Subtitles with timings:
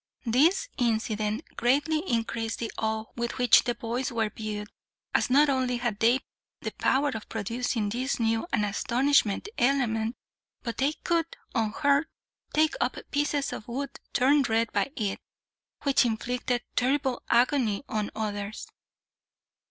[0.25, 4.67] This incident greatly increased the awe with which the boys were viewed,
[5.13, 6.21] as not only had they
[6.61, 10.15] the power of producing this new and astonishing element,
[10.63, 12.09] but they could, unhurt,
[12.51, 15.19] take up pieces of wood turned red by it,
[15.83, 18.65] which inflicted terrible agony on others.